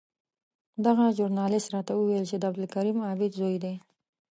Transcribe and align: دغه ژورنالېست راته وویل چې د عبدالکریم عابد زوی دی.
دغه 0.85 1.05
ژورنالېست 1.17 1.69
راته 1.75 1.93
وویل 1.95 2.25
چې 2.29 2.35
د 2.37 2.43
عبدالکریم 2.49 2.97
عابد 3.07 3.31
زوی 3.39 3.57
دی. 3.63 3.75